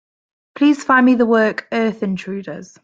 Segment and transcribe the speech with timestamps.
[0.55, 2.73] Please find me the work, Earth Intruders.